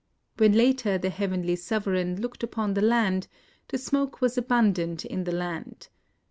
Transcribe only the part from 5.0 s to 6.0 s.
in the land.